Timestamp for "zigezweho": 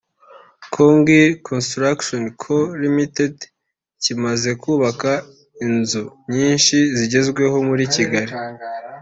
6.97-7.57